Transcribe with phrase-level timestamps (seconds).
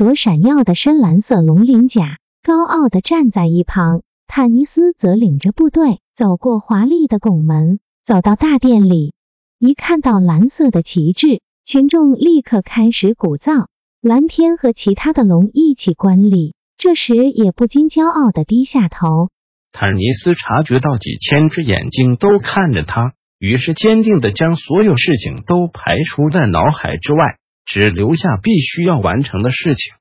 [0.00, 4.00] 着闪耀的深蓝色龙鳞甲，高傲的站在一旁。
[4.26, 9.12] 坦尼斯则领着部队走过华丽的拱门，走到大殿里。
[9.58, 13.66] 一看到蓝色的旗帜，群众立刻开始鼓噪。
[14.00, 19.28] 蓝天和其他的龙一起观礼，这时也不禁骄傲的低下头。
[19.70, 27.36] 坦尼斯察觉到几千只眼睛都看着他，于是坚定的将所有事情都排除在脑海之外。
[27.64, 29.94] 只留下必须要完成的事情。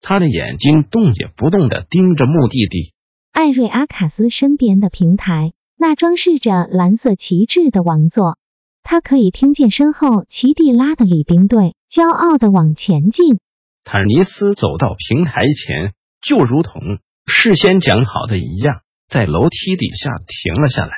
[0.00, 2.92] 他的眼睛动也不动的盯着目的地——
[3.32, 8.38] 艾瑞阿卡斯身边的平台，那装饰着蓝色旗帜的王座。
[8.82, 13.38] 他可以听见身后奇蒂拉的礼兵队骄傲的往前进。
[13.82, 16.82] 坦尼斯走到平台前，就如同
[17.26, 20.92] 事先讲好的一样，在楼梯底下停了下来。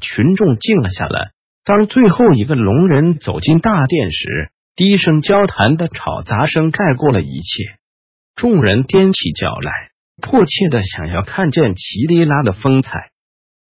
[0.00, 1.32] 群众静了下来。
[1.64, 7.64] 当最后一个龙人走进大殿时，低声交谈的吵杂声盖过了一切，
[8.36, 9.72] 众人踮起脚来，
[10.22, 13.10] 迫切的想要看见奇蒂拉的风采。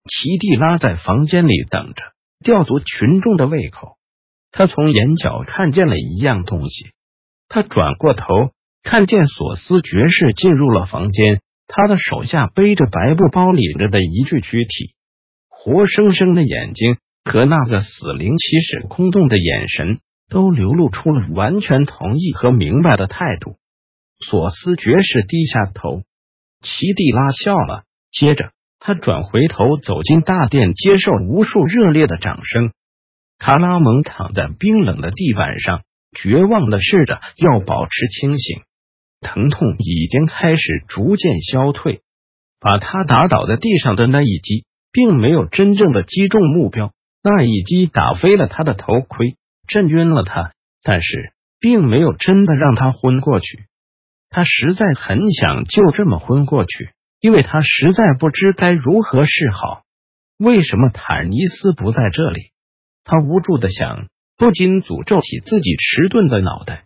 [0.05, 2.03] 奇蒂拉在房间里等着，
[2.45, 3.97] 吊足群众的胃口。
[4.53, 6.91] 他从眼角看见了一样东西，
[7.49, 8.27] 他转过头，
[8.83, 14.95] 看见索斯爵士进入了房间，他的手下背着白布包里着的一具躯体，
[15.49, 20.01] 活生生的眼睛和那个死灵骑士空洞的眼神。
[20.29, 23.57] 都流露出了完全同意和明白的态度。
[24.25, 26.03] 索斯爵士低下头，
[26.63, 32.73] 奇蒂拉笑了，接着他转回头走进大殿，接受无数热烈的掌声。
[33.39, 35.83] 卡拉蒙躺在冰冷的地板上，
[36.13, 38.63] 绝望的试着要保持清醒。
[39.21, 42.03] 疼痛已经开始逐渐消退。
[42.61, 46.93] 把他打倒在地上的那一击，并没有真正的击中目标，
[47.23, 49.37] 那一击打飞了他的头盔。
[49.69, 50.53] 震晕了他，
[50.83, 53.67] 但是并没有真的让他昏过去。
[54.31, 56.91] 他实在很想就这么昏过去，
[57.21, 59.83] 因为他实在不知该如何是好。
[60.39, 62.51] 为什么坦尼斯不在这里？
[63.05, 66.85] 他无助的想，不禁诅咒起自己迟钝的脑袋。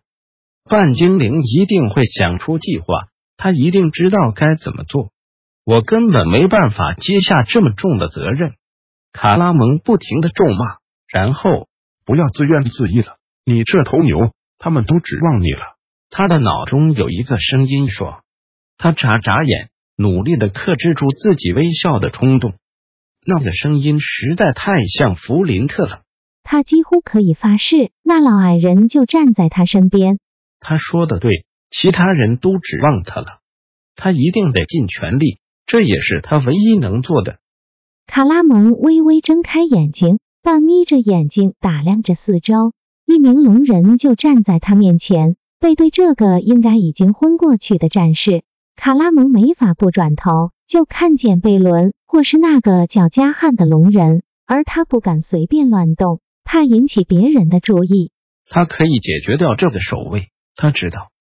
[0.64, 5.10] 半精灵一定会想出计划，他一定知道该怎么做。
[5.64, 8.54] 我根本没办法接下这么重的责任。
[9.12, 10.78] 卡拉蒙不停的咒骂，
[11.08, 11.68] 然后。
[12.04, 15.76] 不要自怨自艾了，你这头牛，他们都指望你了。
[16.10, 18.22] 他的脑中有一个声音说
[18.76, 22.54] ：“他眨眨眼，努力的克制住自己微笑的冲动。
[23.24, 26.02] 那个声音实在太像弗林特了。
[26.42, 30.18] 他几乎可以发誓，那老矮人就站在他身边。
[30.60, 33.38] 他说的对，其他人都指望他了，
[33.94, 37.38] 他一定得尽全力，这也是他唯一能做的。”
[38.06, 40.18] 卡拉蒙微微睁开眼睛。
[40.44, 42.72] 半眯着眼睛打量着四周，
[43.06, 48.42] 一名龙人就站在他面前，背对这个应该已经昏过去的战士。
[48.74, 58.10] 卡拉蒙没法不转头，就看见贝伦或是那个叫加汉的龙人，而他不敢随便乱动，怕引起别人的注意。
[58.50, 61.12] 他可以解决掉这个守卫，他知道。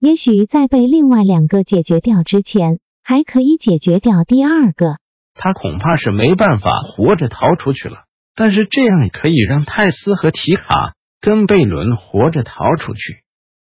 [0.00, 4.96] 也许在被另外两个解决掉之前，还可以解决掉第二个。
[5.34, 8.03] 他恐怕是没办法活着逃出去了。
[8.34, 13.22] 但是这样可以让泰斯和提卡跟贝伦活着逃出去。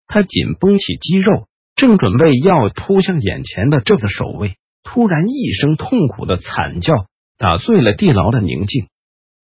[0.07, 6.95] 他紧绷起肌肉，正准备要扑向眼前的这个守卫，突然一声痛苦的惨叫
[7.39, 8.87] 打碎了地牢的宁静。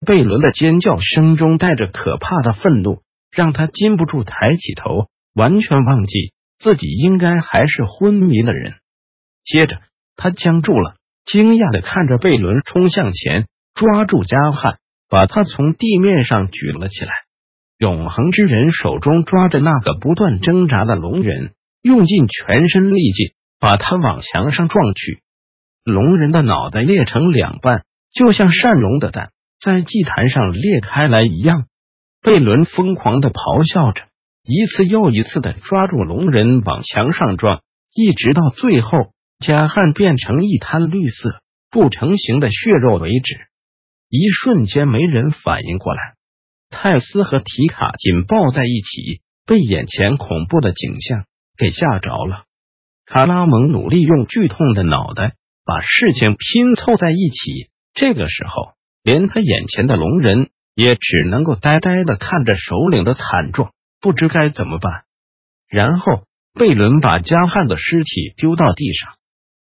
[0.05, 3.01] 贝伦的尖叫声中带着可怕的愤怒，
[3.31, 8.73] 让他禁不住抬起头，完全忘记自己应该还是昏迷的人。
[9.43, 9.79] 接着
[10.15, 10.95] 他僵住了，
[11.25, 14.79] 惊讶的看着贝伦冲向前，抓住加汉。
[15.13, 17.11] 把他从地面上举了起来，
[17.77, 21.51] 永恒之人手中抓着那个不断挣扎的龙人，
[21.83, 25.21] 用尽全身力气把他往墙上撞去。
[25.83, 29.29] 龙人的脑袋裂成两半，就像善龙的蛋
[29.63, 31.65] 在祭坛上裂开来一样。
[32.23, 34.05] 贝伦疯狂的咆哮着，
[34.43, 37.61] 一次又一次的抓住龙人往墙上撞，
[37.93, 39.11] 一直到最后
[39.45, 41.39] 加汉变成一滩绿色
[41.69, 43.41] 不成形的血肉为止。
[44.15, 45.99] 一瞬间，没人反应过来。
[46.69, 51.25] 泰斯和提卡紧抱在一起，被眼前恐怖的景象
[51.57, 52.43] 给吓着了。
[53.07, 55.33] 卡拉蒙努力用剧痛的脑袋
[55.65, 57.71] 把事情拼凑在一起。
[57.95, 65.05] 这个时候，连他眼前的龙人也只能够呆呆的看着首领的惨状，不知该怎么办。
[65.67, 69.15] 然后，贝伦把加汉的尸体丢到地上，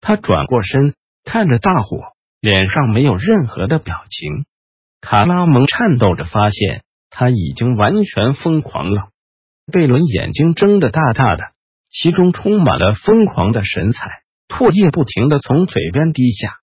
[0.02, 2.00] 他转过身看着大火，
[2.42, 4.46] 脸上没有任何的表情。
[5.00, 9.10] 卡拉蒙颤抖着发现他已经完全疯狂了。
[9.72, 11.44] 贝伦眼睛睁得大大的，
[11.90, 14.10] 其中充满了疯狂的神采，
[14.48, 16.58] 唾液不停的从嘴边滴下。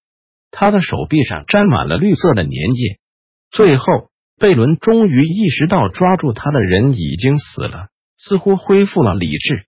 [0.50, 2.98] 他的手臂上沾满了绿色的粘液。
[3.50, 3.84] 最后，
[4.38, 9.66] 贝伦终于意识到抓住他的人已经死了，似乎恢复了理智。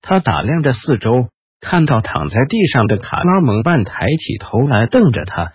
[0.00, 1.28] 他打量着四周，
[1.60, 5.52] 看到躺在地上的卡拉蒙，半抬起头来瞪着他。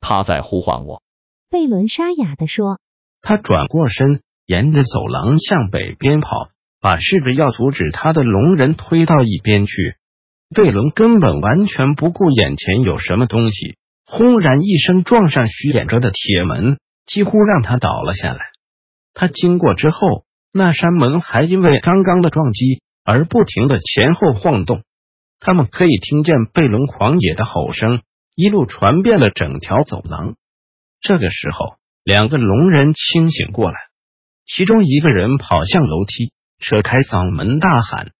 [0.00, 1.02] 他在呼唤我。
[1.50, 2.78] 贝伦沙哑的说。
[3.20, 6.48] 他转过身，沿着走廊向北边跑，
[6.80, 9.72] 把试着要阻止他的龙人推到一边去。
[10.54, 13.76] 贝伦根本完全不顾眼前有什么东西。
[14.04, 18.40] 轰然一声撞上虚掩着的铁门，几乎让他倒了下来。
[19.14, 24.82] 他经过之后，那扇门还因为刚刚的撞击而不停的前后晃动。
[25.44, 28.02] 他们可以听见贝伦狂野的吼声
[28.36, 30.36] 一路传遍了整条走廊。
[31.00, 33.76] 这个时候，两个龙人清醒过来，
[34.46, 38.12] 其中一个人跑向楼梯，扯开嗓门大喊，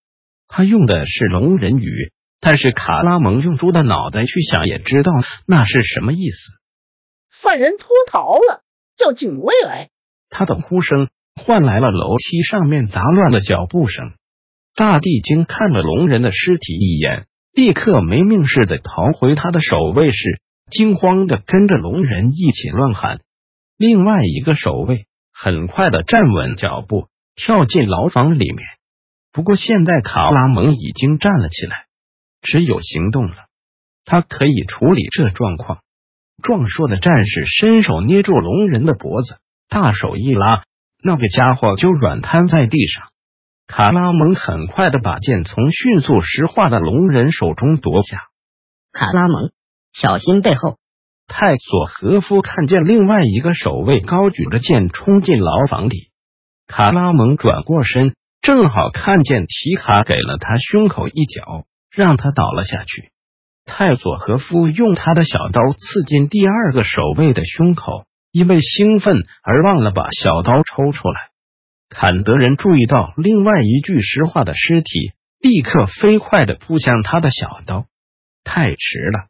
[0.49, 2.13] 他用的是龙人语。
[2.41, 5.13] 但是卡拉蒙用猪的脑袋去想，也知道
[5.47, 6.37] 那是什么意思。
[7.31, 8.65] 犯人脱逃了，
[8.97, 9.91] 叫警卫来。
[10.29, 14.15] 他的呼声换来了楼梯上面杂乱的脚步声。
[14.75, 20.41] 大地精看了龙人的尸体一眼，立刻没命似的逃回他的守卫室，
[20.71, 23.21] 惊慌的跟着龙人一起乱喊。
[23.77, 28.59] 另外一个守卫很快的站稳脚步，跳进牢房里面。
[29.33, 31.87] 不过现在卡拉蒙已经站了起来。
[32.43, 33.37] 只有行动了，
[34.05, 35.79] 他可以处理这状况。
[36.43, 39.37] 壮硕的战士伸手捏住龙人的脖子，
[39.69, 40.65] 大手一拉，
[41.05, 43.12] 那个家伙就软瘫在地上。
[43.75, 48.25] 卡拉蒙很快的把剑从迅速石化的龙人手中夺下。
[48.93, 49.51] 卡拉蒙，
[49.95, 50.77] 小心背后！
[51.27, 56.11] 泰索和夫看见另外一个守卫高举着剑冲进牢房里，
[56.67, 61.65] 卡拉蒙转过身，正好看见提卡给了他胸口一脚。
[61.91, 63.11] 让他倒了下去。
[63.67, 71.32] 泰索和夫用他的小刀刺进第二个守卫的胸口，因为兴奋而忘了把小刀抽出来。
[71.95, 77.85] 坎德人注意到另外一具石化的尸体，立刻飞快的扑向他的小刀。
[78.45, 79.29] 太迟了，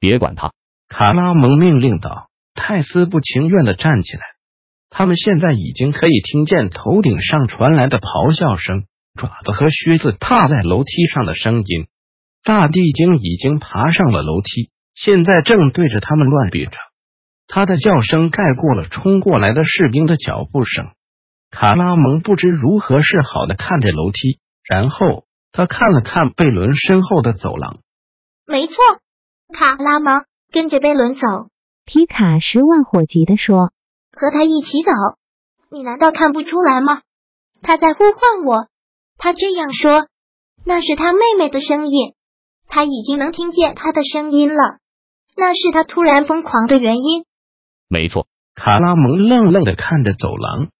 [0.00, 0.50] 别管他！
[0.88, 2.28] 卡拉蒙命令道。
[2.52, 4.22] 泰斯不情愿的站起来。
[4.90, 8.84] 他们现在已经可以听见头顶上传来的咆哮声。
[9.14, 11.86] 爪子和靴子踏在楼梯上的声音，
[12.42, 16.72] 大地精已经爬上了楼梯，现在正对着他们乱比着。
[17.46, 20.90] 他的叫声盖过了冲过来的士兵的脚步声。
[21.54, 27.78] 卡拉蒙不知如何是好的看着楼梯，然后他看了看贝伦身后的走廊。
[28.44, 28.74] 没错，
[29.56, 31.20] 卡拉蒙跟着贝伦走。
[31.86, 33.70] 皮卡十万火急的说
[34.10, 34.90] ：“和他一起走，
[35.70, 37.02] 你难道看不出来吗？
[37.62, 38.66] 他在呼唤我。”
[39.16, 40.08] 他这样说，
[40.64, 42.14] 那是他妹妹的声音，
[42.66, 44.78] 他已经能听见他的声音了。
[45.36, 47.24] 那是他突然疯狂的原因。
[47.88, 48.26] 没错，
[48.56, 50.70] 卡拉蒙愣愣的看着走廊，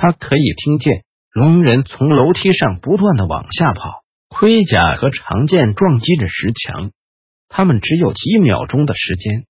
[0.00, 6.90] 他可以听见龙人从楼梯上不断的往下跑，盔甲和长剑撞击着石墙。
[7.50, 9.44] 他们只有几秒钟的时间。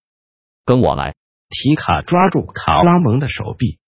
[0.64, 1.14] 跟我来，
[1.50, 3.78] 提卡抓住卡拉蒙的手臂，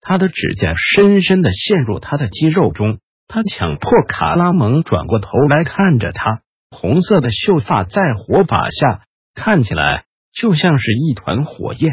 [0.00, 3.00] 他的指甲深深的陷入他的肌肉中。
[3.26, 9.04] 他强迫卡拉蒙转过头来看着他，红色的秀发在火把下
[9.34, 11.90] 看起来就像是一团火焰。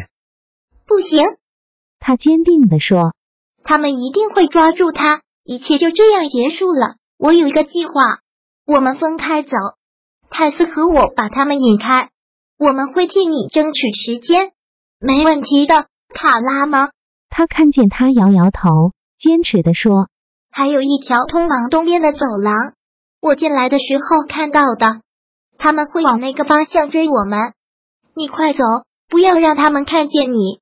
[0.85, 1.23] 不行，
[1.97, 3.15] 他坚定的说
[3.63, 6.95] ：“他们一定会抓住他，一切就这样结束了。
[7.17, 7.93] 我有一个计划，
[8.65, 9.51] 我们分开走，
[10.29, 12.09] 泰斯和我把他们引开，
[12.57, 14.51] 我们会替你争取时间，
[14.99, 16.89] 没问题的，卡拉蒙。”
[17.29, 20.07] 他看见他摇摇头，坚持的说。
[20.51, 22.73] 还有一条通往东边的走廊，
[23.21, 25.01] 我进来的时候看到的。
[25.57, 27.39] 他们会往那个方向追我们，
[28.15, 28.63] 你快走，
[29.07, 30.59] 不要让他们看见你。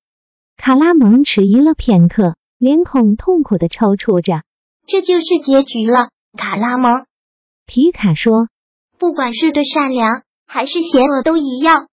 [0.58, 4.44] 卡拉蒙迟疑了片刻，脸孔痛苦的抽搐着。
[4.86, 7.06] 这就是结局了，卡拉蒙。
[7.66, 8.50] 皮卡说
[9.00, 11.88] ：“不管是对善良还是邪恶都一样，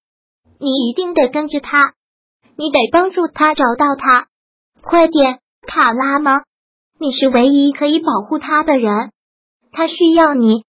[0.58, 1.94] 你一定得跟着他，
[2.56, 4.26] 你得帮助他找到他。
[4.82, 6.42] 快点，卡拉蒙。”
[6.99, 9.12] 你是唯一可以保护他的人，
[9.70, 10.64] 他需要你。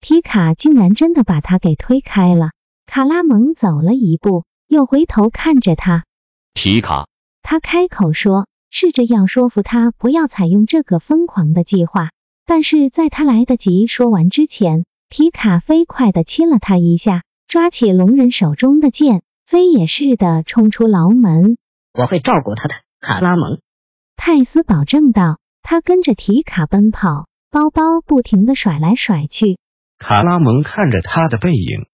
[0.00, 2.50] 皮卡竟然真的把他给推开了。
[2.84, 6.04] 卡拉蒙走了一步，又回头看着他。
[6.52, 7.06] 皮卡，
[7.40, 12.08] 他开口说，试着要说服他不要采用这个疯狂的计划。
[12.44, 21.56] 但是在他来得及说完之前，皮卡飞快的亲了他一下，抓起龙人手中的剑，飞也似的冲出牢门。
[21.92, 23.60] 我会照顾他的，卡拉蒙。
[24.16, 25.38] 泰斯保证道。
[25.64, 29.58] 他跟着提卡奔跑，包包不停的甩来甩去。
[29.96, 31.86] 卡拉蒙看着他的背影，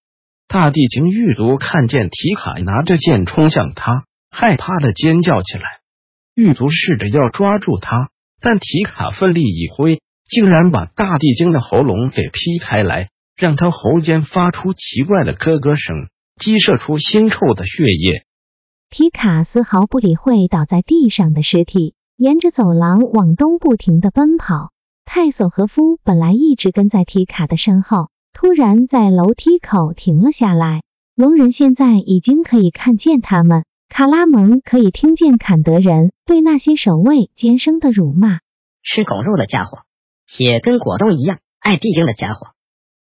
[0.48, 5.77] 大地精狱卒看见提卡拿着剑冲向他，害怕的尖叫起来。
[6.38, 15.96] 狱卒试着要抓住他，但提卡奋力一挥，竟然把大地精的喉咙给劈开来，让他喉间发出奇怪的咯咯声，
[16.40, 18.22] 激射出腥臭的血液。
[18.88, 21.94] 提卡丝毫不理会倒在地上的尸体。
[22.16, 24.70] 沿着走廊往东不停的奔跑，
[25.04, 30.82] 泰索和夫本来一直跟在提卡的身后，突然在楼梯口停了下来。
[31.16, 38.38] 龙人现在已经可以看见他们，卡拉蒙可以听见坎德人对那些守卫尖声的辱骂
[38.84, 39.80] ：“吃狗肉的家伙，
[40.26, 42.48] 血跟果冻一样爱地精的家伙。”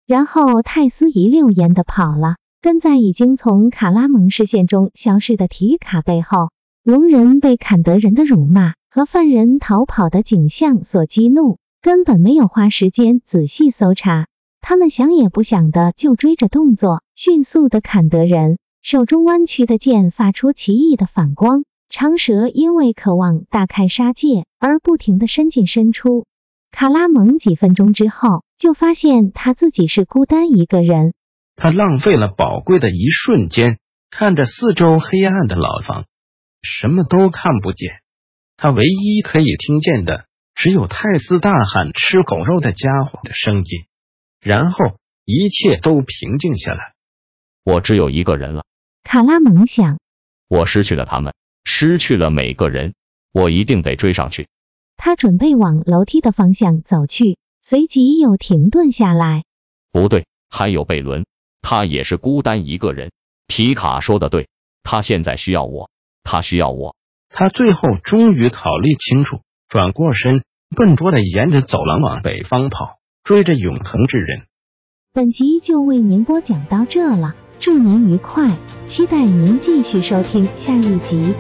[0.06, 6.50] 然后泰斯一溜烟的跑了，跟在已经从卡拉蒙视线中消失的提卡背后。
[6.82, 8.74] 龙人被坎德人的辱骂。
[8.96, 14.26] 和犯人逃跑的景象所激怒，根本没有花时间仔细搜查。
[14.62, 18.56] 他们想也不想的就追着动作迅速的坎德人，
[18.88, 26.24] 手中弯曲的剑发出奇异的反光，长蛇因为渴望大开杀戒而不停的伸进伸出。
[26.70, 31.14] 卡拉蒙几分钟之后就发现他自己是孤单一个人，
[31.56, 36.04] 他浪费了宝贵的一瞬间，看着四周黑暗的牢房，
[36.62, 37.90] 什么都看不见。
[38.56, 43.86] 他唯一可以听见的，只有泰斯大喊“吃狗肉的家伙”的声音，
[44.40, 44.78] 然后
[45.24, 46.94] 一切都平静下来。
[47.64, 48.62] 我只有一个人了，
[49.06, 50.00] 卡拉蒙想。
[50.48, 51.32] 我失去了他们，
[51.62, 52.94] 失去了每个人，
[53.32, 54.48] 我一定得追上去。
[54.96, 59.44] 他准备往楼梯的方向走去，随即又停顿下来。
[59.92, 61.24] 不对，还有贝伦，
[61.62, 63.12] 他也是孤单一个人。
[63.46, 64.48] 皮卡说的对，
[64.82, 65.88] 他现在需要我，
[66.24, 66.96] 他需要我。
[67.28, 70.42] 他最后终于考虑清楚，转过身，
[70.76, 74.46] 笨拙的沿着走廊往北方跑，追着永恒之人。
[75.12, 78.48] 本集就为您播讲到这了，祝您愉快，
[78.86, 81.34] 期待您继续收听下一集。